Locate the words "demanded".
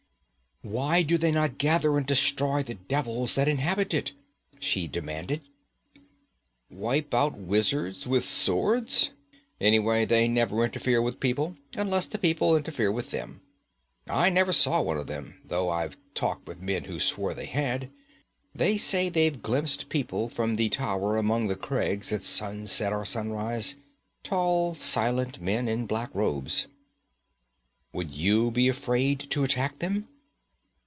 4.87-5.41